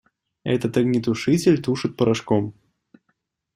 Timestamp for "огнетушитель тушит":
0.77-1.95